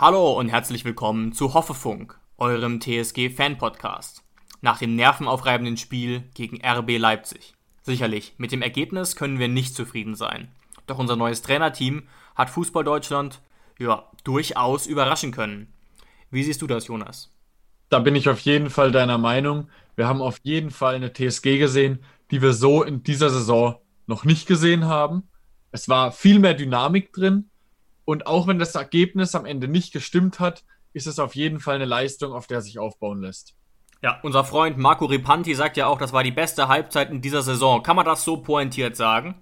[0.00, 4.22] Hallo und herzlich willkommen zu Hoffefunk, eurem TSG-Fan-Podcast.
[4.60, 7.54] Nach dem nervenaufreibenden Spiel gegen RB Leipzig.
[7.82, 10.52] Sicherlich, mit dem Ergebnis können wir nicht zufrieden sein.
[10.86, 12.04] Doch unser neues Trainerteam
[12.36, 13.40] hat Fußball Deutschland
[13.80, 15.72] ja, durchaus überraschen können.
[16.30, 17.34] Wie siehst du das, Jonas?
[17.88, 19.68] Da bin ich auf jeden Fall deiner Meinung.
[19.96, 24.24] Wir haben auf jeden Fall eine TSG gesehen, die wir so in dieser Saison noch
[24.24, 25.24] nicht gesehen haben.
[25.72, 27.47] Es war viel mehr Dynamik drin.
[28.08, 30.64] Und auch wenn das Ergebnis am Ende nicht gestimmt hat,
[30.94, 33.54] ist es auf jeden Fall eine Leistung, auf der sich aufbauen lässt.
[34.02, 37.42] Ja, unser Freund Marco Ripanti sagt ja auch, das war die beste Halbzeit in dieser
[37.42, 37.82] Saison.
[37.82, 39.34] Kann man das so pointiert sagen?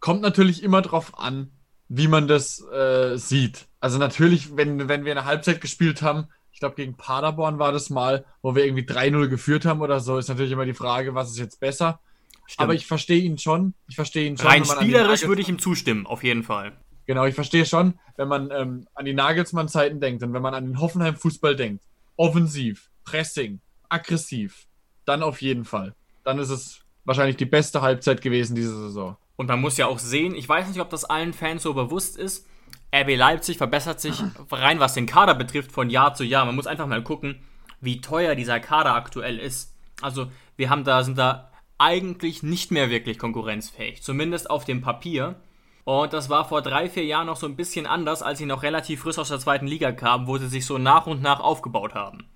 [0.00, 1.50] Kommt natürlich immer drauf an,
[1.90, 3.66] wie man das äh, sieht.
[3.80, 7.90] Also natürlich, wenn, wenn wir eine Halbzeit gespielt haben, ich glaube, gegen Paderborn war das
[7.90, 11.30] mal, wo wir irgendwie 3-0 geführt haben oder so, ist natürlich immer die Frage, was
[11.30, 12.00] ist jetzt besser.
[12.46, 12.60] Stimmt.
[12.64, 13.74] Aber ich verstehe ihn schon.
[13.86, 14.46] Ich verstehe ihn schon.
[14.46, 16.72] Rein spielerisch würde ich ihm zustimmen, auf jeden Fall.
[17.06, 20.64] Genau, ich verstehe schon, wenn man ähm, an die Nagelsmann-Zeiten denkt und wenn man an
[20.64, 21.84] den Hoffenheim-Fußball denkt.
[22.16, 24.66] Offensiv, Pressing, aggressiv.
[25.04, 25.94] Dann auf jeden Fall.
[26.24, 29.16] Dann ist es wahrscheinlich die beste Halbzeit gewesen diese Saison.
[29.36, 32.16] Und man muss ja auch sehen, ich weiß nicht, ob das allen Fans so bewusst
[32.16, 32.46] ist,
[32.94, 34.22] RB Leipzig verbessert sich
[34.52, 36.44] rein, was den Kader betrifft, von Jahr zu Jahr.
[36.44, 37.40] Man muss einfach mal gucken,
[37.80, 39.74] wie teuer dieser Kader aktuell ist.
[40.00, 45.34] Also, wir haben da, sind da eigentlich nicht mehr wirklich konkurrenzfähig, zumindest auf dem Papier.
[45.84, 48.62] Und das war vor drei, vier Jahren noch so ein bisschen anders, als sie noch
[48.62, 51.94] relativ frisch aus der zweiten Liga kamen, wo sie sich so nach und nach aufgebaut
[51.94, 52.26] haben.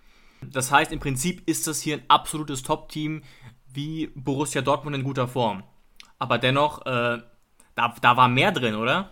[0.42, 3.22] Das heißt, im Prinzip ist das hier ein absolutes Top-Team
[3.72, 5.64] wie Borussia Dortmund in guter Form.
[6.18, 7.18] Aber dennoch, äh,
[7.74, 9.10] da, da war mehr drin, oder?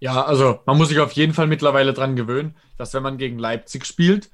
[0.00, 3.38] Ja, also man muss sich auf jeden Fall mittlerweile dran gewöhnen, dass wenn man gegen
[3.38, 4.30] Leipzig spielt,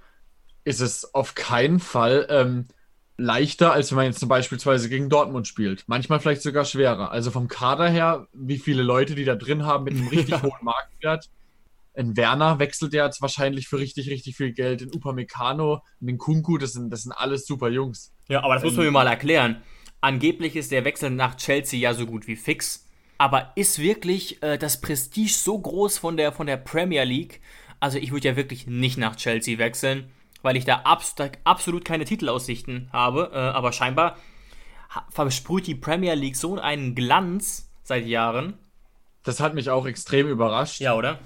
[0.65, 2.67] ist es auf keinen Fall ähm,
[3.17, 5.85] leichter, als wenn man jetzt zum beispielsweise gegen Dortmund spielt.
[5.87, 7.13] Manchmal vielleicht sogar schwerer.
[7.13, 10.63] Also vom Kader her, wie viele Leute die da drin haben mit einem richtig hohen
[10.63, 11.29] Marktwert.
[11.97, 14.83] In Werner wechselt der jetzt wahrscheinlich für richtig, richtig viel Geld.
[14.83, 18.13] In Upamecano, in den Kunku, das sind, das sind alles super Jungs.
[18.29, 19.63] Ja, aber das ähm, muss man mir mal erklären.
[20.01, 22.89] Angeblich ist der Wechsel nach Chelsea ja so gut wie fix.
[23.17, 27.41] Aber ist wirklich äh, das Prestige so groß von der, von der Premier League?
[27.79, 30.11] Also ich würde ja wirklich nicht nach Chelsea wechseln,
[30.45, 33.31] weil ich da abs absolut keine Titelaussichten habe.
[33.33, 34.19] Äh, aber scheinbar
[35.09, 38.59] versprüht die Premier League so einen Glanz seit Jahren.
[39.23, 40.81] Das hat mich auch extrem überrascht.
[40.81, 41.19] Ja, oder?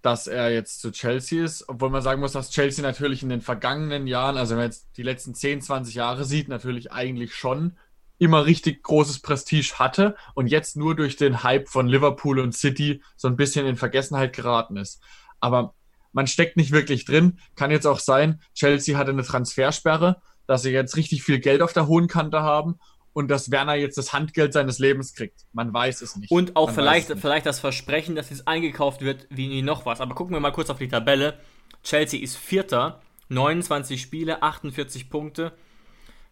[0.00, 3.42] Dass er jetzt zu Chelsea ist, obwohl man sagen muss, dass Chelsea natürlich in den
[3.42, 7.76] vergangenen Jahren, also wenn man jetzt die letzten 10, 20 Jahre sieht, natürlich eigentlich schon
[8.16, 13.02] immer richtig großes Prestige hatte und jetzt nur durch den Hype von Liverpool und City
[13.14, 15.02] so ein bisschen in Vergessenheit geraten ist.
[15.38, 15.74] Aber
[16.12, 17.38] man steckt nicht wirklich drin.
[17.56, 21.72] Kann jetzt auch sein, Chelsea hatte eine Transfersperre, dass sie jetzt richtig viel Geld auf
[21.72, 22.78] der hohen Kante haben
[23.12, 25.40] und dass Werner jetzt das Handgeld seines Lebens kriegt.
[25.52, 26.30] Man weiß es nicht.
[26.30, 30.00] Und auch Man vielleicht, vielleicht das Versprechen, dass es eingekauft wird, wie nie noch was.
[30.00, 31.38] Aber gucken wir mal kurz auf die Tabelle.
[31.82, 35.52] Chelsea ist Vierter, 29 Spiele, 48 Punkte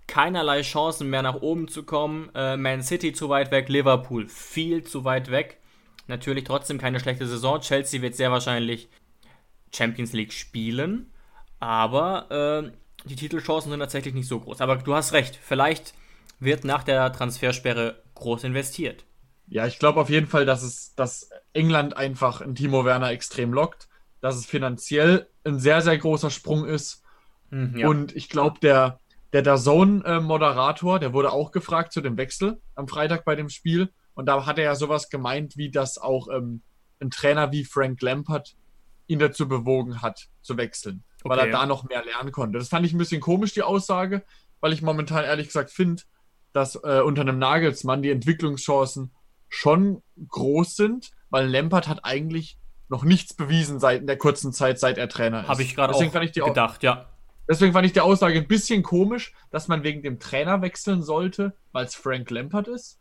[0.06, 2.30] keinerlei Chancen mehr nach oben zu kommen.
[2.34, 5.58] Äh, Man City zu weit weg, Liverpool viel zu weit weg.
[6.06, 7.60] Natürlich trotzdem keine schlechte Saison.
[7.60, 8.88] Chelsea wird sehr wahrscheinlich
[9.76, 11.12] Champions League spielen,
[11.60, 12.30] aber
[12.64, 14.60] äh, die Titelchancen sind tatsächlich nicht so groß.
[14.60, 15.94] Aber du hast recht, vielleicht
[16.40, 19.04] wird nach der Transfersperre groß investiert.
[19.48, 23.52] Ja, ich glaube auf jeden Fall, dass es, dass England einfach in Timo Werner extrem
[23.52, 23.88] lockt,
[24.20, 27.02] dass es finanziell ein sehr, sehr großer Sprung ist.
[27.50, 27.88] Mhm, ja.
[27.88, 28.98] Und ich glaube, der,
[29.32, 33.92] der DAZN-Moderator, der wurde auch gefragt zu dem Wechsel am Freitag bei dem Spiel.
[34.14, 36.62] Und da hat er ja sowas gemeint, wie das auch ähm,
[37.00, 38.56] ein Trainer wie Frank Lampard
[39.06, 41.04] ihn dazu bewogen hat, zu wechseln.
[41.22, 41.30] Okay.
[41.30, 42.58] Weil er da noch mehr lernen konnte.
[42.58, 44.24] Das fand ich ein bisschen komisch, die Aussage,
[44.60, 46.02] weil ich momentan ehrlich gesagt finde,
[46.52, 49.12] dass äh, unter einem Nagelsmann die Entwicklungschancen
[49.48, 52.58] schon groß sind, weil Lampard hat eigentlich
[52.88, 55.48] noch nichts bewiesen seit in der kurzen Zeit, seit er Trainer ist.
[55.48, 57.06] Habe ich gerade auch gedacht, ja.
[57.48, 61.56] Deswegen fand ich die Aussage ein bisschen komisch, dass man wegen dem Trainer wechseln sollte,
[61.72, 62.98] weil es Frank Lampard ist.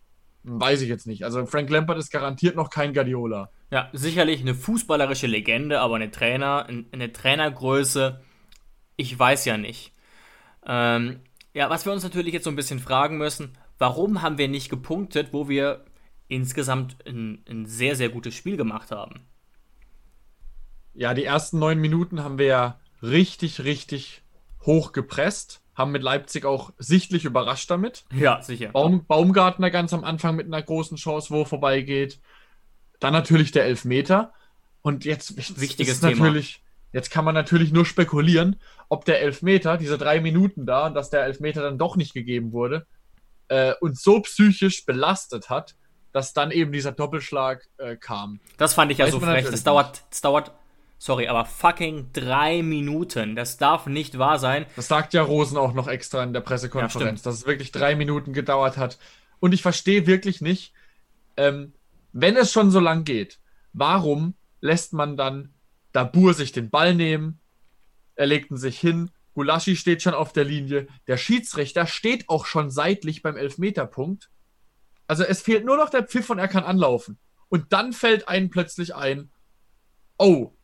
[0.48, 1.24] Weiß ich jetzt nicht.
[1.24, 3.50] Also Frank Lampard ist garantiert noch kein Guardiola.
[3.72, 8.22] Ja, sicherlich eine fußballerische Legende, aber eine Trainer, eine Trainergröße,
[8.96, 9.92] ich weiß ja nicht.
[10.66, 11.22] Ähm,
[11.54, 14.70] ja, was wir uns natürlich jetzt so ein bisschen fragen müssen, warum haben wir nicht
[14.70, 15.84] gepunktet, wo wir
[16.28, 19.26] insgesamt ein, ein sehr, sehr gutes Spiel gemacht haben?
[20.94, 24.22] Ja, die ersten neun Minuten haben wir ja richtig, richtig
[24.66, 28.06] hoch gepresst, haben mit Leipzig auch sichtlich überrascht damit.
[28.14, 28.70] Ja, sicher.
[28.70, 32.20] Baum, Baumgartner ganz am Anfang mit einer großen Chance, wo er vorbeigeht.
[33.00, 34.34] Dann natürlich der Elfmeter.
[34.82, 36.64] Und jetzt Wichtiges ist natürlich,
[36.94, 38.58] jetzt kann man natürlich nur spekulieren,
[38.88, 42.86] ob der Elfmeter, diese drei Minuten da, dass der Elfmeter dann doch nicht gegeben wurde,
[43.50, 45.76] äh, uns so psychisch belastet hat,
[46.14, 48.40] dass dann eben dieser Doppelschlag äh, kam.
[48.58, 49.46] Das fand ich ja Weiß so frech.
[49.50, 50.52] Das dauert, das dauert
[51.06, 53.36] Sorry, aber fucking drei Minuten.
[53.36, 54.66] Das darf nicht wahr sein.
[54.76, 57.96] Das sagt ja Rosen auch noch extra in der Pressekonferenz, ja, dass es wirklich drei
[57.96, 58.98] Minuten gedauert hat.
[59.40, 60.74] Und ich verstehe wirklich nicht,
[61.38, 61.74] ähm,
[62.12, 63.38] wenn es schon so lang geht,
[63.72, 65.54] warum lässt man dann
[65.92, 67.40] Dabur sich den Ball nehmen?
[68.16, 69.12] Er legten sich hin.
[69.36, 70.88] Gulaschi steht schon auf der Linie.
[71.06, 74.32] Der Schiedsrichter steht auch schon seitlich beim Elfmeterpunkt.
[75.06, 77.20] Also es fehlt nur noch der Pfiff und er kann anlaufen.
[77.50, 79.30] Und dann fällt einem plötzlich ein,
[80.18, 80.55] oh,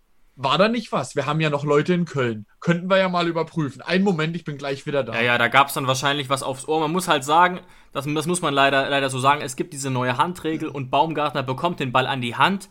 [0.44, 1.16] war da nicht was?
[1.16, 2.46] Wir haben ja noch Leute in Köln.
[2.60, 3.82] Könnten wir ja mal überprüfen.
[3.82, 5.14] Einen Moment, ich bin gleich wieder da.
[5.16, 6.80] Ja, ja, da gab es dann wahrscheinlich was aufs Ohr.
[6.80, 7.60] Man muss halt sagen,
[7.92, 11.44] das, das muss man leider, leider so sagen, es gibt diese neue Handregel und Baumgartner
[11.44, 12.70] bekommt den Ball an die Hand.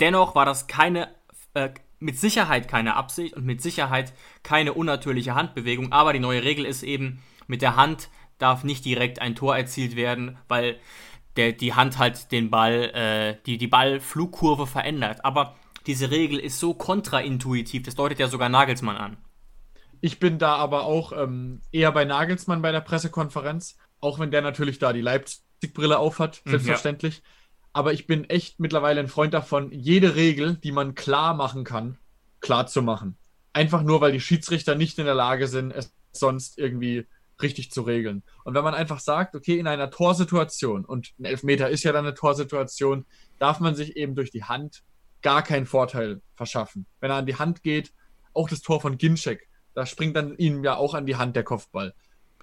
[0.00, 1.08] Dennoch war das keine,
[1.54, 4.12] äh, mit Sicherheit keine Absicht und mit Sicherheit
[4.42, 5.92] keine unnatürliche Handbewegung.
[5.92, 8.08] Aber die neue Regel ist eben, mit der Hand
[8.38, 10.78] darf nicht direkt ein Tor erzielt werden, weil
[11.36, 15.24] der, die Hand halt den Ball, äh, die, die Ballflugkurve verändert.
[15.24, 15.54] Aber
[15.86, 19.16] diese Regel ist so kontraintuitiv, das deutet ja sogar Nagelsmann an.
[20.00, 24.42] Ich bin da aber auch ähm, eher bei Nagelsmann bei der Pressekonferenz, auch wenn der
[24.42, 27.16] natürlich da die Leipzig-Brille aufhat, mhm, selbstverständlich.
[27.16, 27.22] Ja.
[27.72, 31.98] Aber ich bin echt mittlerweile ein Freund davon, jede Regel, die man klar machen kann,
[32.40, 33.16] klar zu machen.
[33.52, 37.06] Einfach nur, weil die Schiedsrichter nicht in der Lage sind, es sonst irgendwie
[37.40, 38.22] richtig zu regeln.
[38.44, 42.06] Und wenn man einfach sagt, okay, in einer Torsituation, und ein Elfmeter ist ja dann
[42.06, 43.04] eine Torsituation,
[43.38, 44.82] darf man sich eben durch die Hand
[45.22, 46.86] gar keinen Vorteil verschaffen.
[47.00, 47.92] Wenn er an die Hand geht,
[48.32, 51.44] auch das Tor von Ginczek, da springt dann ihm ja auch an die Hand der
[51.44, 51.94] Kopfball.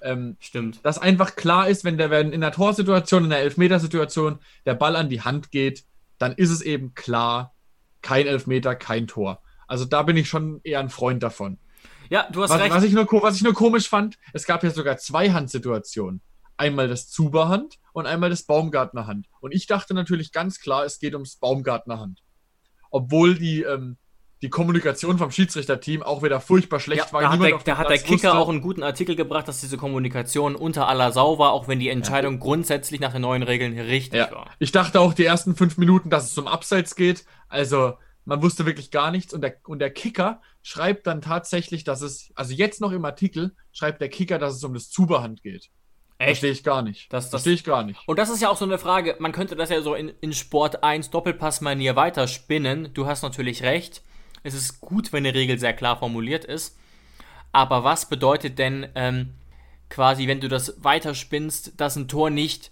[0.02, 0.80] Ähm, Stimmt.
[0.84, 4.96] Dass einfach klar ist, wenn der wenn in der Torsituation, in der Elfmetersituation der Ball
[4.96, 5.86] an die Hand geht,
[6.18, 7.54] dann ist es eben klar,
[8.02, 9.42] kein Elfmeter, kein Tor.
[9.66, 11.58] Also da bin ich schon eher ein Freund davon.
[12.10, 12.74] Ja, du hast was, recht.
[12.74, 16.22] Was ich, nur, was ich nur komisch fand, es gab ja sogar zwei Handsituationen.
[16.58, 19.28] Einmal das Zuberhand und einmal das Baumgartnerhand.
[19.40, 22.23] Und ich dachte natürlich ganz klar, es geht ums Baumgartnerhand
[22.94, 23.98] obwohl die, ähm,
[24.44, 27.22] die Kommunikation vom Schiedsrichterteam auch wieder furchtbar schlecht ja, war.
[27.22, 28.34] Da hat, der, da hat der, Kicker wusste.
[28.34, 31.90] auch einen guten Artikel gebracht, dass diese Kommunikation unter aller Sau war, auch wenn die
[31.90, 32.40] Entscheidung ja.
[32.40, 34.31] grundsätzlich nach den neuen Regeln richtig ja.
[34.31, 34.51] war.
[34.60, 37.25] Ich dachte auch die ersten fünf Minuten, dass es zum Abseits geht.
[37.48, 37.94] Also
[38.25, 39.34] man wusste wirklich gar nichts.
[39.34, 43.56] Und der, und der Kicker schreibt dann tatsächlich, dass es, also jetzt noch im Artikel,
[43.72, 45.72] schreibt der Kicker, dass es um das Zuberhand geht.
[46.18, 46.39] Echt?
[46.39, 47.12] Verstehe ich gar nicht.
[47.12, 48.00] Das, das Verstehe ich gar nicht.
[48.07, 50.33] Und das ist ja auch so eine Frage, man könnte das ja so in, in
[50.33, 52.94] Sport 1 Doppelpassmanier weiterspinnen.
[52.94, 54.01] Du hast natürlich recht.
[54.44, 56.77] Es ist gut, wenn eine Regel sehr klar formuliert ist.
[57.51, 59.34] Aber was bedeutet denn ähm,
[59.89, 62.72] quasi, wenn du das weiterspinnst, dass ein Tor nicht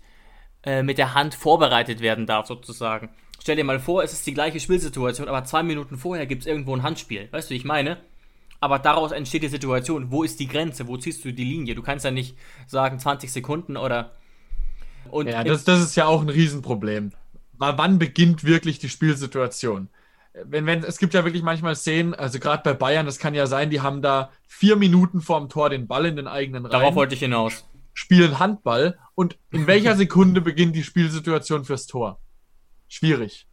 [0.64, 3.10] äh, mit der Hand vorbereitet werden darf, sozusagen?
[3.42, 6.48] Stell dir mal vor, es ist die gleiche Spielsituation, aber zwei Minuten vorher gibt es
[6.48, 7.28] irgendwo ein Handspiel.
[7.32, 7.98] Weißt du, wie ich meine?
[8.62, 10.12] Aber daraus entsteht die Situation.
[10.12, 10.88] Wo ist die Grenze?
[10.88, 11.76] Wo ziehst du die Linie?
[11.76, 12.38] Du kannst ja nicht
[12.68, 14.12] sagen 20 Sekunden oder.
[15.10, 17.12] Und ja, das, das ist ja auch ein Riesenproblem.
[17.58, 19.90] Wann beginnt wirklich die Spielsituation?
[20.46, 23.48] Wenn, wenn, es gibt ja wirklich manchmal Szenen, also gerade bei Bayern, das kann ja
[23.48, 26.80] sein, die haben da vier Minuten vorm Tor den Ball in den eigenen Reihen.
[26.80, 27.66] Darauf wollte ich hinaus.
[27.94, 32.20] Spielen Handball und in welcher Sekunde beginnt die Spielsituation fürs Tor?
[32.88, 33.48] Schwierig.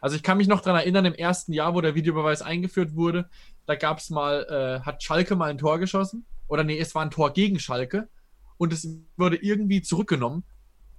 [0.00, 3.28] Also ich kann mich noch daran erinnern, im ersten Jahr, wo der Videobeweis eingeführt wurde,
[3.66, 4.46] da gab es mal,
[4.82, 6.26] äh, hat Schalke mal ein Tor geschossen.
[6.48, 8.08] Oder nee, es war ein Tor gegen Schalke.
[8.58, 10.44] Und es wurde irgendwie zurückgenommen.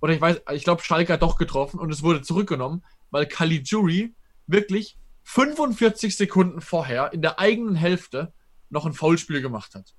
[0.01, 4.13] Oder ich weiß, ich glaube, Schalke hat doch getroffen und es wurde zurückgenommen, weil Caligiuri
[4.48, 8.34] wirklich 45 Sekunden vorher in der eigenen Hälfte
[8.70, 9.93] noch ein Foulspiel gemacht hat.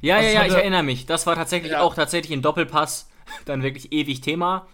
[0.00, 1.06] Ja, also ja, ja, hatte, ich erinnere mich.
[1.06, 1.82] Das war tatsächlich ja.
[1.82, 3.08] auch tatsächlich ein Doppelpass.
[3.44, 4.66] Dann wirklich ewig Thema.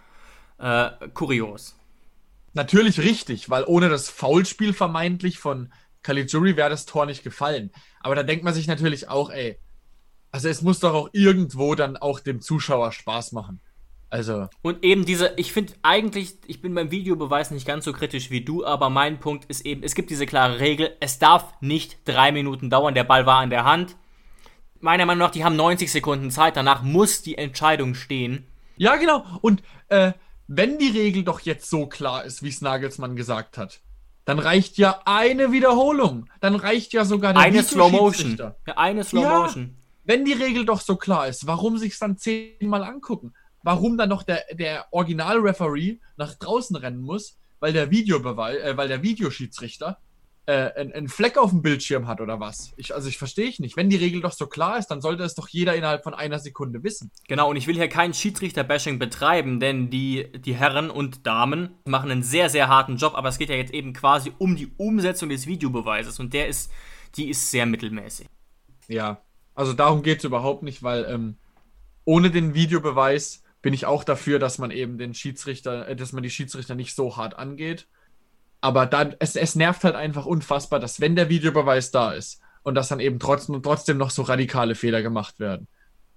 [0.57, 1.75] Äh, kurios.
[2.53, 5.71] Natürlich richtig, weil ohne das Foulspiel vermeintlich von
[6.03, 7.71] Caligiuri wäre das Tor nicht gefallen.
[8.01, 9.59] Aber da denkt man sich natürlich auch, ey,
[10.31, 13.59] also es muss doch auch irgendwo dann auch dem Zuschauer Spaß machen.
[14.09, 14.49] Also.
[14.61, 18.43] Und eben diese, ich finde eigentlich, ich bin beim Videobeweis nicht ganz so kritisch wie
[18.43, 22.33] du, aber mein Punkt ist eben, es gibt diese klare Regel, es darf nicht drei
[22.33, 23.95] Minuten dauern, der Ball war an der Hand.
[24.81, 28.47] Meiner Meinung nach, die haben 90 Sekunden Zeit, danach muss die Entscheidung stehen.
[28.75, 29.23] Ja, genau.
[29.41, 30.11] Und äh,
[30.47, 33.79] wenn die Regel doch jetzt so klar ist, wie es Nagelsmann gesagt hat,
[34.25, 36.29] dann reicht ja eine Wiederholung.
[36.39, 38.37] Dann reicht ja sogar der Eine Slow Motion.
[38.37, 39.63] Ja, eine Slow Motion.
[39.63, 43.33] Ja, wenn die Regel doch so klar ist, warum sich es dann zehnmal angucken?
[43.63, 48.87] warum dann noch der, der Original-Referee nach draußen rennen muss, weil der Videobeweis, äh, weil
[48.87, 49.99] der Videoschiedsrichter
[50.45, 52.73] äh, einen Fleck auf dem Bildschirm hat oder was.
[52.75, 53.77] Ich, also ich verstehe ich nicht.
[53.77, 56.39] Wenn die Regel doch so klar ist, dann sollte es doch jeder innerhalb von einer
[56.39, 57.11] Sekunde wissen.
[57.27, 62.11] Genau, und ich will hier kein Schiedsrichter-Bashing betreiben, denn die, die Herren und Damen machen
[62.11, 65.29] einen sehr, sehr harten Job, aber es geht ja jetzt eben quasi um die Umsetzung
[65.29, 66.71] des Videobeweises und der ist,
[67.15, 68.27] die ist sehr mittelmäßig.
[68.87, 69.21] Ja,
[69.53, 71.37] also darum geht es überhaupt nicht, weil ähm,
[72.03, 76.23] ohne den Videobeweis bin ich auch dafür, dass man eben den Schiedsrichter, äh, dass man
[76.23, 77.87] die Schiedsrichter nicht so hart angeht.
[78.61, 82.75] Aber dann, es, es nervt halt einfach unfassbar, dass wenn der Videobeweis da ist und
[82.75, 85.67] dass dann eben trotzdem, trotzdem noch so radikale Fehler gemacht werden.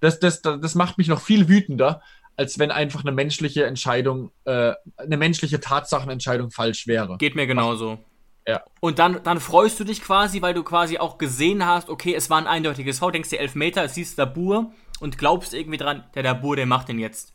[0.00, 2.02] Das, das, das macht mich noch viel wütender,
[2.36, 7.16] als wenn einfach eine menschliche Entscheidung, äh, eine menschliche Tatsachenentscheidung falsch wäre.
[7.16, 7.98] Geht mir genauso.
[8.46, 8.62] Ja.
[8.80, 12.28] Und dann, dann freust du dich quasi, weil du quasi auch gesehen hast, okay, es
[12.28, 16.56] war ein eindeutiges V, denkst dir Elfmeter, siehst Dabur und glaubst irgendwie dran, der Dabur,
[16.56, 17.32] der macht den jetzt.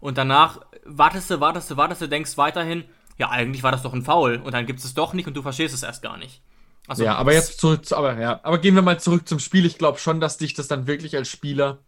[0.00, 2.84] Und danach wartest du, wartest du, wartest du, denkst weiterhin,
[3.18, 4.36] ja, eigentlich war das doch ein Foul.
[4.36, 6.42] Und dann gibt es es doch nicht und du verstehst es erst gar nicht.
[6.86, 9.66] Also, ja, aber jetzt zurück, zu, aber, ja, aber gehen wir mal zurück zum Spiel.
[9.66, 11.80] Ich glaube schon, dass dich das dann wirklich als Spieler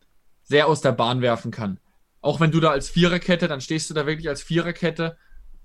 [0.43, 1.81] sehr aus der Bahn werfen kann.
[2.21, 5.17] Auch wenn du da als Viererkette, dann stehst du da wirklich als Viererkette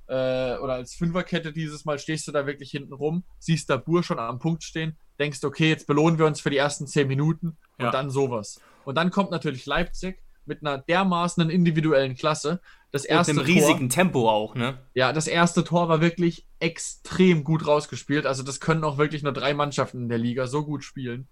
[0.08, 4.04] äh, oder als Fünferkette dieses Mal, stehst du da wirklich hinten rum, siehst da Bur
[4.04, 7.58] schon am Punkt stehen, denkst, okay, jetzt belohnen wir uns für die ersten zehn Minuten
[7.78, 7.92] und ja.
[7.92, 8.62] dann sowas.
[8.86, 12.62] Und dann kommt natürlich Leipzig mit einer dermaßen individuellen Klasse.
[12.92, 14.78] Das erste und einem riesigen Tor, Tempo auch, ne?
[14.94, 18.26] Ja, das erste Tor war wirklich extrem gut rausgespielt.
[18.26, 21.28] Also das können auch wirklich nur drei Mannschaften in der Liga so gut spielen.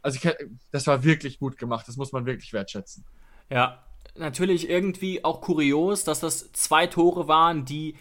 [0.00, 0.34] Also ich,
[0.70, 1.88] das war wirklich gut gemacht.
[1.88, 3.04] Das muss man wirklich wertschätzen.
[3.50, 3.82] Ja,
[4.14, 7.96] natürlich irgendwie auch kurios, dass das zwei Tore waren, die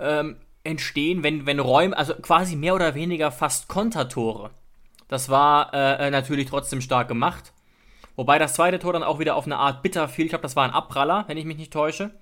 [0.00, 4.50] ähm, entstehen, wenn, wenn Räume, also quasi mehr oder weniger fast Kontertore.
[5.08, 7.52] Das war äh, äh natürlich trotzdem stark gemacht.
[8.16, 10.26] Wobei das zweite Tor dann auch wieder auf eine Art bitter fiel.
[10.26, 12.12] Ich glaube, das war ein Abpraller, wenn ich mich nicht täusche.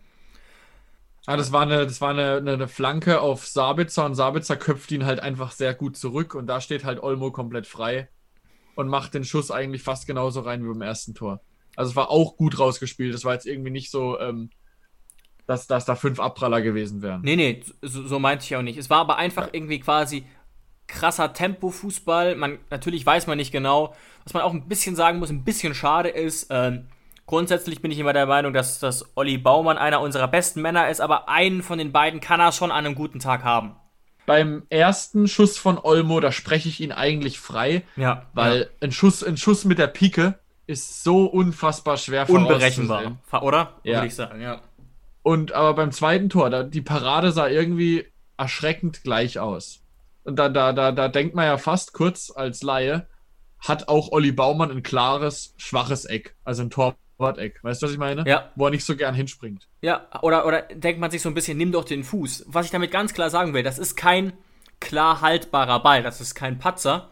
[1.27, 5.07] Ah, das war, eine, das war eine, eine, Flanke auf Sabitzer und Sabitzer köpft ihn
[5.07, 8.09] halt einfach sehr gut zurück und da steht halt Olmo komplett frei
[8.75, 11.41] und macht den Schuss eigentlich fast genauso rein wie beim ersten Tor.
[11.77, 13.15] Also es war auch gut rausgespielt.
[13.15, 14.51] Das war jetzt irgendwie nicht so, ähm,
[15.47, 17.23] dass, dass da fünf Abpraller gewesen wären.
[17.23, 18.77] Nee, nee, so, so meinte ich auch nicht.
[18.77, 19.51] Es war aber einfach ja.
[19.53, 20.27] irgendwie quasi
[20.93, 22.37] krasser Tempo-Fußball.
[22.37, 23.95] Man, natürlich weiß man nicht genau,
[24.25, 26.49] was man auch ein bisschen sagen muss, ein bisschen schade ist.
[26.51, 26.87] Ähm,
[27.27, 31.01] grundsätzlich bin ich immer der Meinung, dass, dass Olli Baumann einer unserer besten Männer ist,
[31.01, 33.77] aber einen von den beiden kann er schon an einem guten Tag haben.
[34.25, 38.67] Beim ersten Schuss von Olmo, da spreche ich ihn eigentlich frei, ja, weil ja.
[38.81, 43.75] Ein, Schuss, ein Schuss mit der Pike ist so unfassbar schwer Unberechenbar, oder?
[43.83, 43.97] Ja.
[43.97, 44.61] Würde ich sagen, ja.
[45.25, 48.07] Und aber beim zweiten Tor, da, die Parade sah irgendwie
[48.37, 49.82] erschreckend gleich aus.
[50.25, 53.07] Und da, da, da, da denkt man ja fast kurz als Laie,
[53.59, 57.63] hat auch Olli Baumann ein klares, schwaches Eck, also ein Torwart-Eck.
[57.63, 58.25] Weißt du, was ich meine?
[58.27, 58.51] Ja.
[58.57, 59.69] Wo er nicht so gern hinspringt.
[59.81, 62.47] Ja, oder, oder denkt man sich so ein bisschen, nimm doch den Fuß.
[62.49, 64.33] Was ich damit ganz klar sagen will, das ist kein
[64.81, 67.09] klar haltbarer Ball, das ist kein Patzer.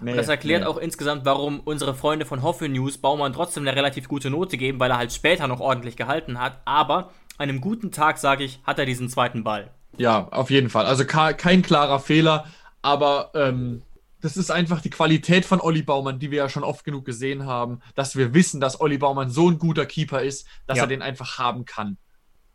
[0.00, 0.68] Nee, das erklärt nee.
[0.68, 4.78] auch insgesamt, warum unsere Freunde von Hoffe News Baumann trotzdem eine relativ gute Note geben,
[4.78, 6.60] weil er halt später noch ordentlich gehalten hat.
[6.64, 9.70] Aber an einem guten Tag, sage ich, hat er diesen zweiten Ball.
[9.96, 10.86] Ja, auf jeden Fall.
[10.86, 12.46] Also kein klarer Fehler,
[12.82, 13.82] aber ähm,
[14.20, 17.46] das ist einfach die Qualität von Olli Baumann, die wir ja schon oft genug gesehen
[17.46, 20.84] haben, dass wir wissen, dass Olli Baumann so ein guter Keeper ist, dass ja.
[20.84, 21.98] er den einfach haben kann.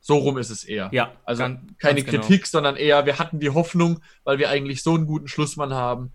[0.02, 0.90] So rum ist es eher.
[0.92, 2.22] Ja, also ganz, keine ganz genau.
[2.24, 2.50] Kritik, genau.
[2.52, 6.12] sondern eher, wir hatten die Hoffnung, weil wir eigentlich so einen guten Schlussmann haben,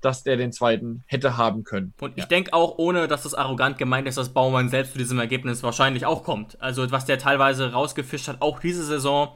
[0.00, 1.94] dass der den zweiten hätte haben können.
[2.00, 5.18] Und ich denke auch, ohne dass das arrogant gemeint ist, dass Baumann selbst zu diesem
[5.18, 6.60] Ergebnis wahrscheinlich auch kommt.
[6.60, 9.34] Also was der teilweise rausgefischt hat, auch diese Saison,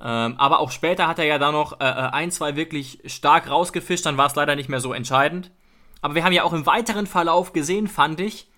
[0.00, 3.50] ähm, aber auch später hat er ja da noch äh, äh, ein, zwei wirklich stark
[3.50, 5.50] rausgefischt, dann war es leider nicht mehr so entscheidend.
[6.00, 8.48] Aber wir haben ja auch im weiteren Verlauf gesehen, fand ich,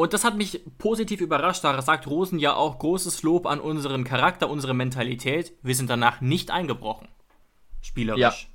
[0.00, 4.02] und das hat mich positiv überrascht, da sagt Rosen ja auch großes Lob an unseren
[4.02, 5.52] Charakter, unsere Mentalität.
[5.60, 7.08] Wir sind danach nicht eingebrochen.
[7.82, 8.50] Spielerisch.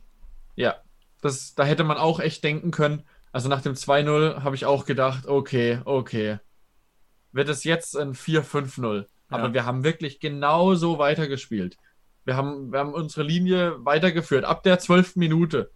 [0.55, 0.69] Ja.
[0.69, 0.75] Ja.
[1.21, 3.03] Das, da hätte man auch echt denken können.
[3.31, 6.39] Also nach dem 2-0 habe ich auch gedacht, okay, okay.
[7.31, 9.05] Wird es jetzt ein 4-5-0?
[9.35, 9.53] Aber ja.
[9.53, 11.77] wir haben wirklich genauso weitergespielt.
[12.25, 14.45] Wir haben, wir haben unsere Linie weitergeführt.
[14.45, 15.71] Ab der zwölften Minute,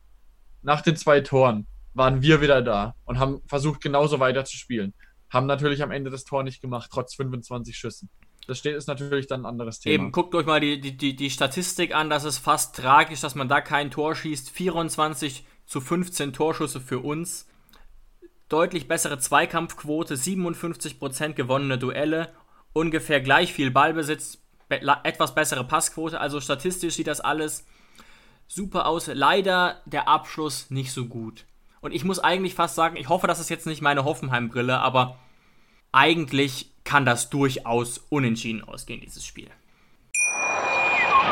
[0.61, 4.93] nach den zwei Toren, waren wir wieder da und haben versucht, genauso weiterzuspielen.
[5.29, 8.09] Haben natürlich am Ende das Tor nicht gemacht, trotz 25 Schüssen.
[8.47, 9.93] das steht, ist natürlich dann ein anderes Thema.
[9.93, 13.35] Eben, guckt euch mal die, die, die, die Statistik an, das ist fast tragisch, dass
[13.35, 14.49] man da kein Tor schießt.
[14.49, 17.47] 24 zu 15 Torschüsse für uns.
[18.47, 22.33] Deutlich bessere Zweikampfquote, 57% gewonnene Duelle,
[22.73, 26.19] ungefähr gleich viel Ballbesitz, be etwas bessere Passquote.
[26.19, 27.65] Also statistisch sieht das alles
[28.47, 29.07] super aus.
[29.07, 31.45] Leider der Abschluss nicht so gut.
[31.81, 35.17] Und ich muss eigentlich fast sagen, ich hoffe, das ist jetzt nicht meine Hoffenheim-Brille, aber
[35.91, 39.49] eigentlich kann das durchaus unentschieden ausgehen, dieses Spiel.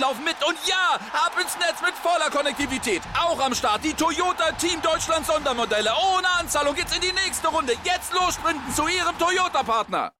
[0.00, 0.36] laufen mit.
[0.46, 3.02] Und ja, ab ins Netz mit voller Konnektivität.
[3.18, 5.90] Auch am Start die Toyota Team Deutschland Sondermodelle.
[5.90, 7.74] Ohne Anzahlung geht's in die nächste Runde.
[7.84, 10.12] Jetzt los sprinten zu ihrem Toyota-Partner.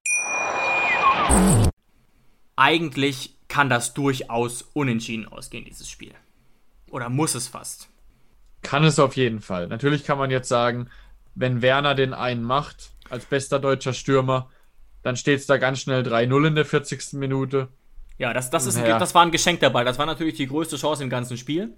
[2.57, 6.15] Eigentlich kann das durchaus unentschieden ausgehen, dieses Spiel.
[6.91, 7.89] Oder muss es fast.
[8.63, 9.69] Kann es auf jeden Fall.
[9.69, 10.91] Natürlich kann man jetzt sagen,
[11.35, 14.51] wenn Werner den einen macht, als bester deutscher Stürmer,
[15.03, 17.15] dann steht es da ganz schnell 3-0 in der 40.
[17.15, 17.69] Minute.
[18.19, 18.99] Ja, das, das, ist ein, ja.
[18.99, 19.85] das war ein Geschenk dabei.
[19.85, 21.77] Das war natürlich die größte Chance im ganzen Spiel.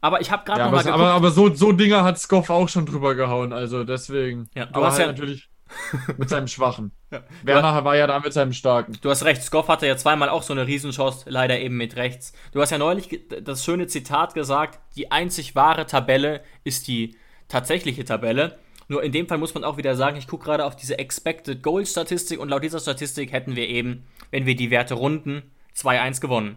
[0.00, 0.94] Aber ich habe gerade ja, noch mal geguckt.
[0.94, 3.52] Aber, aber so, so Dinger hat Skoff auch schon drüber gehauen.
[3.52, 4.48] Also deswegen.
[4.54, 5.48] Ja, du aber hast halt ja natürlich
[6.18, 6.92] mit seinem Schwachen.
[7.12, 7.24] Ja.
[7.42, 8.96] Werner war ja da mit seinem Starken.
[9.00, 9.42] Du hast recht.
[9.42, 12.32] Skoff hatte ja zweimal auch so eine Riesenchance, leider eben mit rechts.
[12.52, 17.16] Du hast ja neulich das schöne Zitat gesagt: Die einzig wahre Tabelle ist die
[17.48, 18.60] tatsächliche Tabelle.
[18.86, 21.64] Nur in dem Fall muss man auch wieder sagen, ich gucke gerade auf diese Expected
[21.64, 26.20] Goal Statistik und laut dieser Statistik hätten wir eben, wenn wir die Werte runden, 2-1
[26.20, 26.56] gewonnen.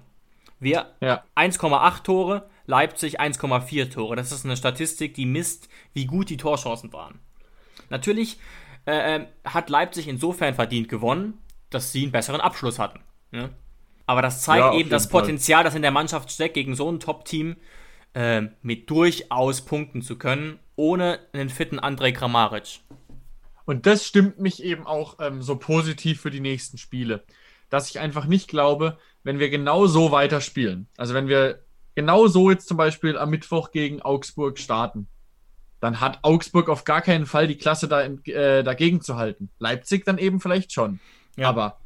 [0.59, 1.23] Wir ja.
[1.35, 4.15] 1,8 Tore, Leipzig 1,4 Tore.
[4.15, 7.19] Das ist eine Statistik, die misst, wie gut die Torchancen waren.
[7.89, 8.37] Natürlich
[8.85, 11.37] äh, ähm, hat Leipzig insofern verdient gewonnen,
[11.69, 13.01] dass sie einen besseren Abschluss hatten.
[13.31, 13.49] Ne?
[14.05, 15.63] Aber das zeigt ja, eben das Potenzial, Fall.
[15.65, 17.57] das in der Mannschaft steckt, gegen so ein Top-Team
[18.13, 22.79] äh, mit durchaus punkten zu können, ohne einen fitten Andrej Kramaric.
[23.65, 27.23] Und das stimmt mich eben auch ähm, so positiv für die nächsten Spiele
[27.73, 31.63] dass ich einfach nicht glaube, wenn wir genau so weiterspielen, also wenn wir
[31.95, 35.07] genau so jetzt zum Beispiel am Mittwoch gegen Augsburg starten,
[35.79, 39.49] dann hat Augsburg auf gar keinen Fall die Klasse da, äh, dagegen zu halten.
[39.57, 40.99] Leipzig dann eben vielleicht schon.
[41.35, 41.49] Ja.
[41.49, 41.79] Aber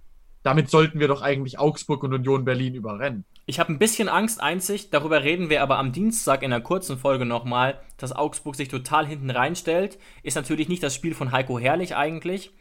[0.43, 3.23] damit sollten wir doch eigentlich Augsburg und Union Berlin überrennen.
[3.45, 6.97] Ich habe ein bisschen Angst einzig, darüber reden wir aber am Dienstag in einer kurzen
[6.97, 9.97] Folge nochmal, dass Augsburg sich total hinten reinstellt.
[10.21, 12.51] Ist natürlich nicht das Spiel von Heiko Herrlich eigentlich.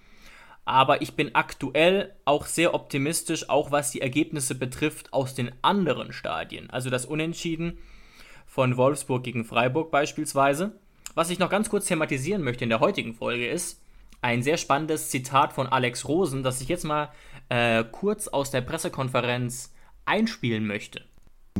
[0.67, 6.13] Aber ich bin aktuell auch sehr optimistisch, auch was die Ergebnisse betrifft aus den anderen
[6.13, 6.69] Stadien.
[6.69, 7.79] Also das Unentschieden
[8.47, 10.73] von Wolfsburg gegen Freiburg beispielsweise.
[11.15, 13.81] Was ich noch ganz kurz thematisieren möchte in der heutigen Folge ist
[14.23, 17.11] ein sehr spannendes Zitat von Alex Rosen, das ich jetzt mal
[17.49, 19.73] äh, kurz aus der Pressekonferenz
[20.05, 21.05] einspielen möchte.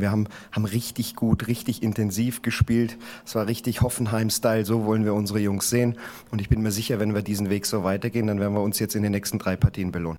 [0.01, 2.97] Wir haben, haben richtig gut, richtig intensiv gespielt.
[3.25, 4.65] Es war richtig Hoffenheim-Style.
[4.65, 5.99] So wollen wir unsere Jungs sehen.
[6.31, 8.79] Und ich bin mir sicher, wenn wir diesen Weg so weitergehen, dann werden wir uns
[8.79, 10.19] jetzt in den nächsten drei Partien belohnen.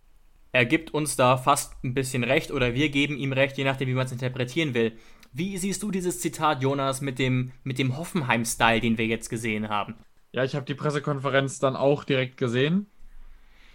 [0.51, 3.89] Er gibt uns da fast ein bisschen recht oder wir geben ihm recht, je nachdem,
[3.89, 4.93] wie man es interpretieren will.
[5.33, 9.69] Wie siehst du dieses Zitat, Jonas, mit dem, mit dem Hoffenheim-Style, den wir jetzt gesehen
[9.69, 9.95] haben?
[10.31, 12.87] Ja, ich habe die Pressekonferenz dann auch direkt gesehen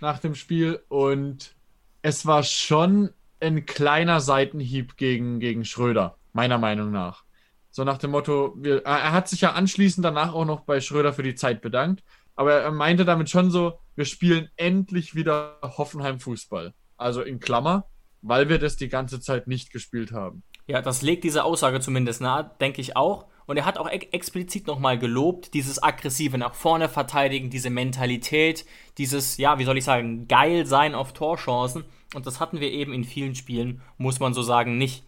[0.00, 1.54] nach dem Spiel und
[2.02, 3.10] es war schon
[3.42, 7.24] ein kleiner Seitenhieb gegen, gegen Schröder, meiner Meinung nach.
[7.70, 11.12] So nach dem Motto, wir, er hat sich ja anschließend danach auch noch bei Schröder
[11.12, 12.02] für die Zeit bedankt,
[12.34, 16.74] aber er meinte damit schon so, wir spielen endlich wieder Hoffenheim Fußball.
[16.96, 17.86] Also in Klammer,
[18.20, 20.42] weil wir das die ganze Zeit nicht gespielt haben.
[20.66, 23.26] Ja, das legt diese Aussage zumindest nahe, denke ich auch.
[23.46, 28.64] Und er hat auch ex explizit nochmal gelobt, dieses aggressive nach vorne verteidigen, diese Mentalität,
[28.98, 31.84] dieses, ja, wie soll ich sagen, geil sein auf Torchancen.
[32.14, 35.04] Und das hatten wir eben in vielen Spielen, muss man so sagen, nicht.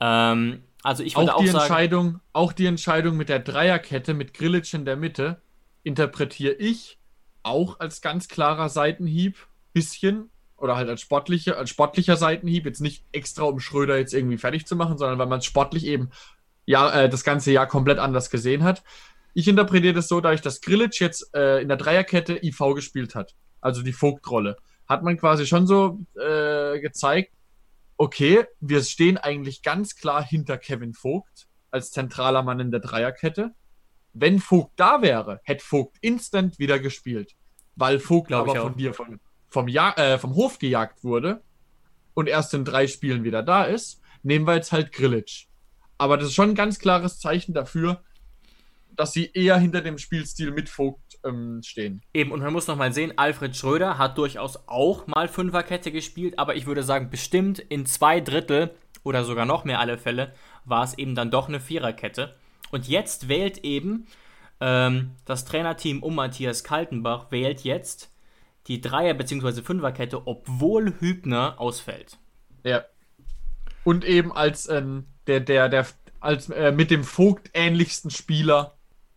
[0.00, 4.14] Ähm, also ich würde auch, auch die sagen, Entscheidung, auch die Entscheidung mit der Dreierkette
[4.14, 5.40] mit Grillitsch in der Mitte
[5.82, 6.98] interpretiere ich
[7.42, 9.36] auch als ganz klarer Seitenhieb,
[9.72, 14.38] bisschen oder halt als sportlicher, als sportlicher Seitenhieb, jetzt nicht extra um Schröder jetzt irgendwie
[14.38, 16.10] fertig zu machen, sondern weil man es sportlich eben
[16.66, 18.84] ja, äh, das ganze Jahr komplett anders gesehen hat.
[19.34, 23.34] Ich interpretiere das so, dadurch, dass Grillitsch jetzt äh, in der Dreierkette IV gespielt hat,
[23.60, 24.56] also die Vogtrolle
[24.92, 27.32] hat man quasi schon so äh, gezeigt,
[27.96, 33.52] okay, wir stehen eigentlich ganz klar hinter Kevin Vogt als zentraler Mann in der Dreierkette.
[34.12, 37.34] Wenn Vogt da wäre, hätte Vogt instant wieder gespielt,
[37.76, 41.42] weil Vogt Glaub aber von dir vom, vom, ja äh, vom Hof gejagt wurde
[42.14, 45.46] und erst in drei Spielen wieder da ist, nehmen wir jetzt halt Grillitsch.
[45.96, 48.02] Aber das ist schon ein ganz klares Zeichen dafür,
[48.90, 52.02] dass sie eher hinter dem Spielstil mit Vogt ähm, stehen.
[52.14, 56.56] Eben, und man muss nochmal sehen, Alfred Schröder hat durchaus auch mal Fünferkette gespielt, aber
[56.56, 60.32] ich würde sagen, bestimmt in zwei Drittel oder sogar noch mehr alle Fälle
[60.64, 62.36] war es eben dann doch eine Viererkette.
[62.70, 64.06] Und jetzt wählt eben
[64.60, 68.10] ähm, das Trainerteam um Matthias Kaltenbach, wählt jetzt
[68.68, 69.62] die Dreier- bzw.
[69.62, 72.18] Fünferkette, obwohl Hübner ausfällt.
[72.62, 72.84] Ja.
[73.84, 75.86] Und eben als ähm, der, der, der,
[76.20, 78.76] als äh, mit dem Vogt ähnlichsten Spieler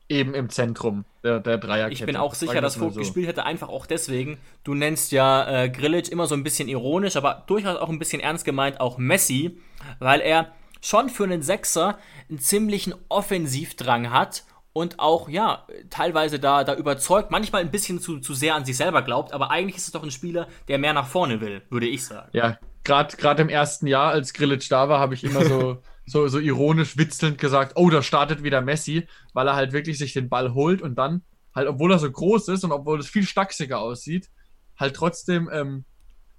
[0.10, 1.94] eben im Zentrum der, der Dreierkette.
[1.94, 3.00] Ich bin auch sicher, dass Vogt so.
[3.00, 4.38] gespielt hätte, einfach auch deswegen.
[4.64, 8.22] Du nennst ja äh, Grilic immer so ein bisschen ironisch, aber durchaus auch ein bisschen
[8.22, 9.58] ernst gemeint, auch Messi,
[10.00, 11.98] weil er schon für einen Sechser
[12.30, 18.20] einen ziemlichen Offensivdrang hat und auch, ja, teilweise da, da überzeugt, manchmal ein bisschen zu,
[18.20, 20.94] zu sehr an sich selber glaubt, aber eigentlich ist es doch ein Spieler, der mehr
[20.94, 22.30] nach vorne will, würde ich sagen.
[22.34, 26.40] Ja, gerade im ersten Jahr, als Grillitsch da war, habe ich immer so, so, so
[26.40, 30.54] ironisch witzelnd gesagt, oh, da startet wieder Messi, weil er halt wirklich sich den Ball
[30.54, 34.30] holt und dann halt, obwohl er so groß ist und obwohl es viel stachsiger aussieht,
[34.78, 35.86] halt trotzdem ähm,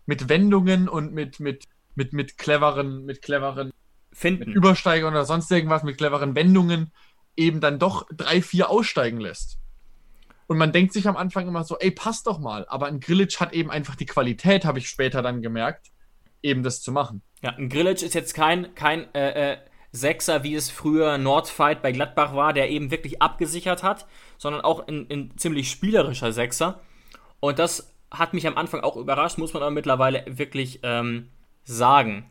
[0.05, 3.73] mit Wendungen und mit, mit, mit, mit cleveren, mit cleveren
[4.13, 4.47] Finden.
[4.47, 6.93] Mit Übersteigern oder sonst irgendwas, mit cleveren Wendungen
[7.37, 9.59] eben dann doch drei, vier aussteigen lässt.
[10.47, 12.67] Und man denkt sich am Anfang immer so, ey, passt doch mal.
[12.69, 15.91] Aber ein Grillitsch hat eben einfach die Qualität, habe ich später dann gemerkt,
[16.47, 17.23] eben das zu machen.
[17.43, 19.57] Ja, ein Grillitsch ist jetzt kein, kein äh, äh,
[19.93, 24.07] Sechser, wie es früher Nordfight bei Gladbach war, der eben wirklich abgesichert hat,
[24.39, 26.81] sondern auch ein, ein ziemlich spielerischer Sechser.
[27.41, 31.29] Und das hat mich am Anfang auch überrascht, muss man aber mittlerweile wirklich ähm,
[31.65, 32.31] sagen.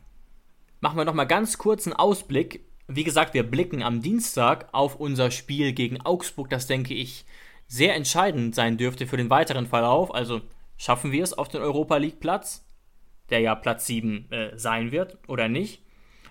[0.80, 5.30] Machen wir nochmal ganz kurz einen Ausblick wie gesagt, wir blicken am Dienstag auf unser
[5.30, 7.24] Spiel gegen Augsburg, das denke ich
[7.66, 10.14] sehr entscheidend sein dürfte für den weiteren Verlauf.
[10.14, 10.40] Also
[10.76, 12.64] schaffen wir es auf den Europa League Platz,
[13.30, 15.82] der ja Platz 7 äh, sein wird, oder nicht?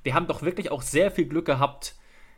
[0.03, 1.95] Wir haben doch wirklich auch sehr viel Glück gehabt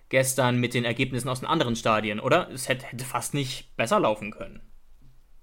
[0.09, 2.49] gestern mit den Ergebnissen aus den anderen Stadien, oder?
[2.51, 4.61] Es hätte, hätte fast nicht besser laufen können.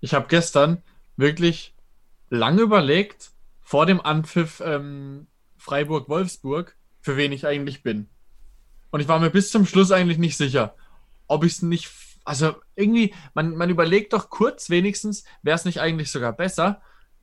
[0.00, 0.82] Ich habe gestern
[1.16, 1.74] wirklich
[2.30, 8.08] lange überlegt, vor dem Anpfiff ähm, Freiburg-Wolfsburg, für wen ich eigentlich bin.
[8.90, 10.76] Und ich war mir bis zum Schluss eigentlich nicht sicher,
[11.26, 11.90] ob ich es nicht.
[12.24, 16.80] Also irgendwie, man, man überlegt doch kurz wenigstens, wäre es nicht eigentlich sogar besser.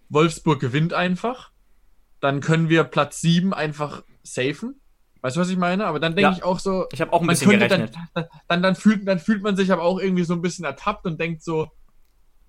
[0.09, 1.50] Wolfsburg gewinnt einfach.
[2.21, 4.79] Dann können wir Platz 7 einfach safen.
[5.21, 5.85] Weißt du, was ich meine?
[5.85, 6.87] Aber dann denke ja, ich auch so.
[6.91, 7.93] Ich habe auch ein bisschen gerechnet.
[8.13, 11.05] Dann, dann, dann, fühlt, dann fühlt man sich aber auch irgendwie so ein bisschen ertappt
[11.05, 11.67] und denkt so,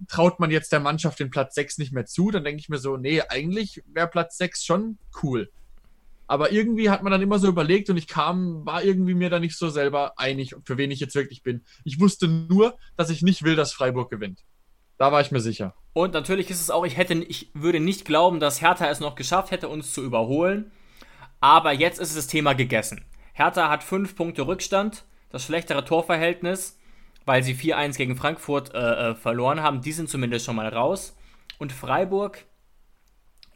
[0.08, 2.30] traut man jetzt der Mannschaft den Platz 6 nicht mehr zu?
[2.30, 5.50] Dann denke ich mir so, nee, eigentlich wäre Platz 6 schon cool.
[6.26, 9.38] Aber irgendwie hat man dann immer so überlegt und ich kam, war irgendwie mir da
[9.38, 11.62] nicht so selber einig, für wen ich jetzt wirklich bin.
[11.84, 14.40] Ich wusste nur, dass ich nicht will, dass Freiburg gewinnt.
[15.02, 15.74] Da war ich mir sicher.
[15.94, 19.16] Und natürlich ist es auch, ich hätte, ich würde nicht glauben, dass Hertha es noch
[19.16, 20.70] geschafft hätte, uns zu überholen.
[21.40, 23.04] Aber jetzt ist das Thema gegessen.
[23.32, 26.78] Hertha hat fünf Punkte Rückstand, das schlechtere Torverhältnis,
[27.24, 29.80] weil sie 4-1 gegen Frankfurt äh, äh, verloren haben.
[29.80, 31.16] Die sind zumindest schon mal raus.
[31.58, 32.44] Und Freiburg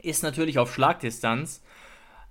[0.02, 1.62] ist natürlich auf Schlagdistanz.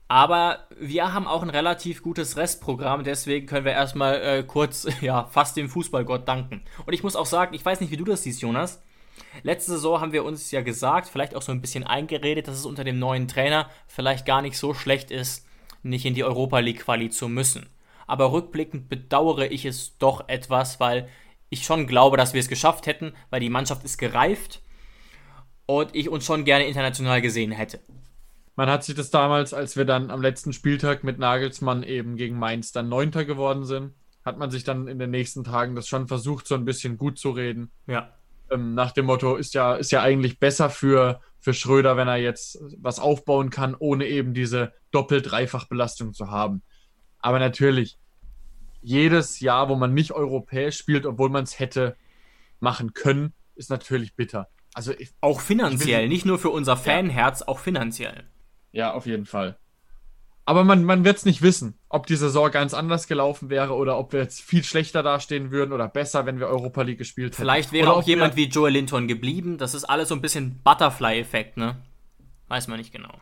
[0.10, 5.28] Aber wir haben auch ein relativ gutes Restprogramm, deswegen können wir erstmal äh, kurz, ja,
[5.28, 6.64] fast dem Fußballgott danken.
[6.86, 8.82] Und ich muss auch sagen, ich weiß nicht, wie du das siehst, Jonas.
[9.44, 12.66] Letzte Saison haben wir uns ja gesagt, vielleicht auch so ein bisschen eingeredet, dass es
[12.66, 15.46] unter dem neuen Trainer vielleicht gar nicht so schlecht ist,
[15.84, 17.70] nicht in die Europa League Quali zu müssen.
[18.08, 21.10] Aber rückblickend bedauere ich es doch etwas, weil
[21.50, 24.62] ich schon glaube, dass wir es geschafft hätten, weil die Mannschaft ist gereift
[25.66, 27.80] und ich uns schon gerne international gesehen hätte.
[28.56, 32.40] Man hat sich das damals, als wir dann am letzten Spieltag mit Nagelsmann eben gegen
[32.40, 36.08] Mainz dann Neunter geworden sind, hat man sich dann in den nächsten Tagen das schon
[36.08, 37.72] versucht, so ein bisschen gut zu reden.
[37.86, 38.14] Ja.
[38.52, 42.18] Ähm, nach dem Motto, ist ja, ist ja eigentlich besser für, für Schröder, wenn er
[42.18, 46.62] jetzt was aufbauen kann, ohne eben diese Doppel-Dreifach-Belastung zu haben.
[47.20, 47.98] Aber natürlich,
[48.82, 51.96] jedes Jahr, wo man nicht europäisch spielt, obwohl man es hätte
[52.60, 54.48] machen können, ist natürlich bitter.
[54.74, 57.48] Also ich, auch finanziell, will, nicht nur für unser Fanherz, ja.
[57.48, 58.26] auch finanziell.
[58.72, 59.58] Ja, auf jeden Fall.
[60.48, 63.98] Aber man, man wird es nicht wissen, ob die Saison ganz anders gelaufen wäre oder
[63.98, 67.42] ob wir jetzt viel schlechter dastehen würden oder besser, wenn wir Europa League gespielt hätten.
[67.42, 69.58] Vielleicht wäre oder auch jemand wie Joel Linton geblieben.
[69.58, 71.78] Das ist alles so ein bisschen Butterfly-Effekt, ne?
[72.48, 73.20] Weiß man nicht genau.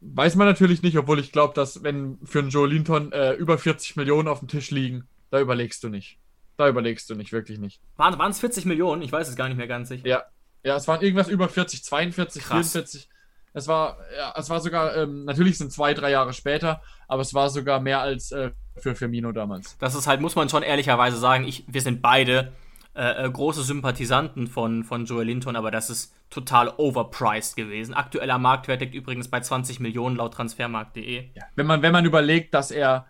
[0.00, 3.58] Weiß man natürlich nicht, obwohl ich glaube, dass wenn für einen Joel Linton äh, über
[3.58, 6.18] 40 Millionen auf dem Tisch liegen, da überlegst du nicht.
[6.56, 7.80] Da überlegst du nicht, wirklich nicht.
[7.96, 9.02] Waren es 40 Millionen?
[9.02, 10.06] Ich weiß es gar nicht mehr ganz sicher.
[10.06, 10.22] Ja,
[10.62, 12.72] ja, es waren irgendwas über 40, 42, Krass.
[12.72, 13.08] 44.
[13.54, 17.32] Es war, ja, es war sogar, ähm, natürlich sind zwei, drei Jahre später, aber es
[17.34, 19.78] war sogar mehr als äh, für Firmino damals.
[19.78, 22.52] Das ist halt, muss man schon ehrlicherweise sagen, ich, wir sind beide
[22.96, 27.94] äh, äh, große Sympathisanten von, von Joel Linton, aber das ist total overpriced gewesen.
[27.94, 31.30] Aktueller Marktwert liegt übrigens bei 20 Millionen laut transfermarkt.de.
[31.34, 33.06] Ja, wenn, man, wenn man überlegt, dass er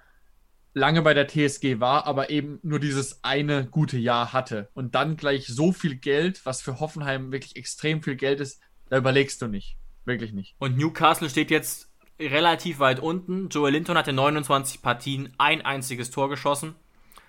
[0.75, 5.17] lange bei der TSG war, aber eben nur dieses eine gute Jahr hatte und dann
[5.17, 9.49] gleich so viel Geld, was für Hoffenheim wirklich extrem viel Geld ist, da überlegst du
[9.49, 9.79] nicht.
[10.05, 10.55] Wirklich nicht.
[10.59, 11.91] Und Newcastle steht jetzt
[12.21, 13.49] relativ weit unten.
[13.49, 16.75] Joel Linton hatte 29 Partien, ein einziges Tor geschossen.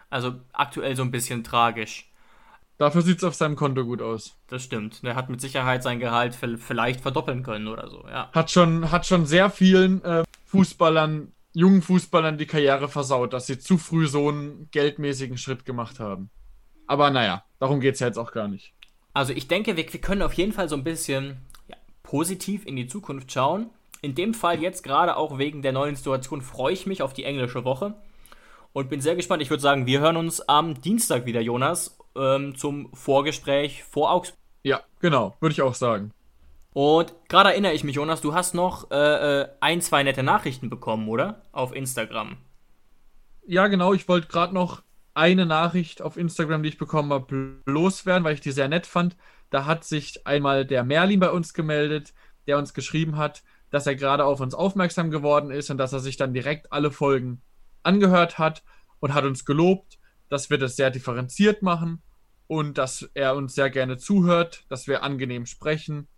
[0.10, 2.10] Also aktuell so ein bisschen tragisch.
[2.78, 4.38] Dafür sieht es auf seinem Konto gut aus.
[4.48, 5.00] Das stimmt.
[5.04, 8.30] Er hat mit Sicherheit sein Gehalt vielleicht verdoppeln können oder so, ja.
[8.34, 13.60] Hat schon, hat schon sehr vielen äh, Fußballern, jungen Fußballern die Karriere versaut, dass sie
[13.60, 16.30] zu früh so einen geldmäßigen Schritt gemacht haben.
[16.86, 18.74] Aber naja, darum geht es ja jetzt auch gar nicht.
[19.14, 21.38] Also ich denke, wir, wir können auf jeden Fall so ein bisschen
[22.06, 23.70] positiv in die Zukunft schauen.
[24.02, 27.24] In dem Fall jetzt gerade auch wegen der neuen Situation freue ich mich auf die
[27.24, 27.96] englische Woche
[28.72, 29.42] und bin sehr gespannt.
[29.42, 34.40] Ich würde sagen, wir hören uns am Dienstag wieder, Jonas, ähm, zum Vorgespräch vor Augsburg.
[34.64, 36.12] Ja, genau, würde ich auch sagen.
[36.74, 40.70] Und gerade erinnere ich mich, Jonas, du hast noch äh, äh, ein, zwei nette Nachrichten
[40.70, 41.42] bekommen, oder?
[41.54, 42.38] Auf Instagram.
[43.48, 43.94] Ja, genau.
[43.94, 44.82] Ich wollte gerade noch
[45.14, 49.16] eine Nachricht auf Instagram, die ich bekommen habe, loswerden, weil ich die sehr nett fand.
[49.56, 52.14] Da hat sich einmal der Merlin bei uns gemeldet,
[52.46, 56.02] der uns geschrieben hat, dass er gerade auf uns aufmerksam geworden ist und dass er
[56.02, 57.42] sich dann direkt alle Folgen
[57.82, 58.64] angehört hat
[59.00, 62.02] und hat uns gelobt, dass wir das sehr differenziert machen
[62.48, 66.10] und dass er uns sehr gerne zuhört, dass wir angenehm sprechen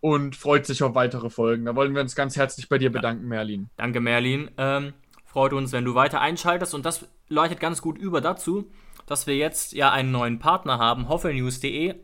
[0.00, 1.66] und freut sich auf weitere Folgen.
[1.66, 3.70] Da wollen wir uns ganz herzlich bei dir bedanken, Merlin.
[3.76, 4.50] Danke, Merlin.
[4.58, 8.68] Ähm, freut uns, wenn du weiter einschaltest und das leitet ganz gut über dazu,
[9.06, 11.94] dass wir jetzt ja einen neuen Partner haben, hoffelnews.de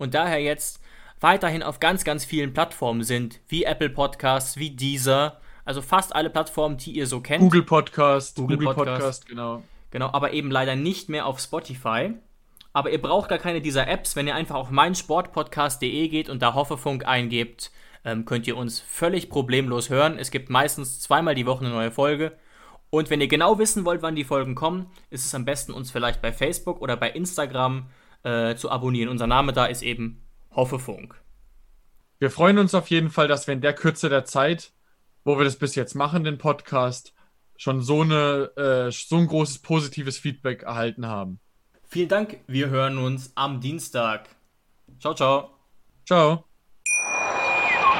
[0.00, 0.80] und daher jetzt
[1.20, 6.30] weiterhin auf ganz, ganz vielen Plattformen sind, wie Apple Podcasts, wie Deezer, also fast alle
[6.30, 7.40] Plattformen, die ihr so kennt.
[7.40, 9.62] Google Podcast, Google, Google Podcast, Podcast, genau.
[9.90, 12.14] Genau, aber eben leider nicht mehr auf Spotify.
[12.72, 14.16] Aber ihr braucht gar keine dieser Apps.
[14.16, 17.70] Wenn ihr einfach auf meinsportpodcast.de geht und da Hoffefunk eingebt,
[18.04, 20.16] ähm, könnt ihr uns völlig problemlos hören.
[20.18, 22.32] Es gibt meistens zweimal die Woche eine neue Folge.
[22.88, 25.90] Und wenn ihr genau wissen wollt, wann die Folgen kommen, ist es am besten, uns
[25.90, 27.86] vielleicht bei Facebook oder bei Instagram
[28.22, 29.08] äh, zu abonnieren.
[29.08, 31.20] Unser Name da ist eben Hoffefunk.
[32.18, 34.72] Wir freuen uns auf jeden Fall, dass wir in der Kürze der Zeit,
[35.24, 37.14] wo wir das bis jetzt machen, den Podcast,
[37.56, 41.40] schon so, eine, äh, so ein großes positives Feedback erhalten haben.
[41.88, 42.38] Vielen Dank.
[42.46, 44.28] Wir hören uns am Dienstag.
[44.98, 45.50] Ciao, ciao.
[46.06, 46.49] Ciao.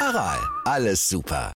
[0.00, 1.44] Aral, alles super.